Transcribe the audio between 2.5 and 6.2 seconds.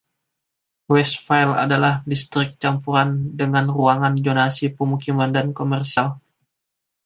campuran, dengan ruang zonasi pemukiman dan komersial.